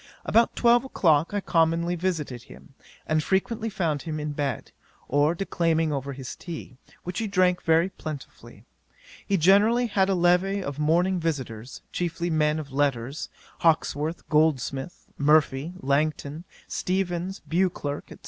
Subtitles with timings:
[0.25, 2.73] About twelve o'clock I commonly visited him,
[3.05, 4.71] and frequently found him in bed,
[5.07, 8.65] or declaiming over his tea, which he drank very plentifully.
[9.23, 13.29] He generally had a levee of morning visitors, chiefly men of letters;
[13.59, 18.15] Hawkesworth, Goldsmith, Murphy, Langton, Steevens, Beauclerk, &c.